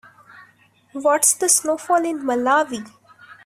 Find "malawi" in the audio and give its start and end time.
2.23-2.91